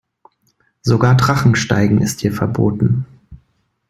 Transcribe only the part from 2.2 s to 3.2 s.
hier verboten.